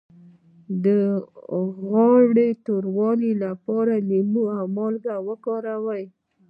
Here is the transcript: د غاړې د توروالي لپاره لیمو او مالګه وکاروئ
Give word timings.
د 0.85 0.85
غاړې 1.89 2.49
د 2.55 2.59
توروالي 2.65 3.31
لپاره 3.43 3.93
لیمو 4.09 4.43
او 4.57 4.65
مالګه 4.77 5.15
وکاروئ 5.27 6.03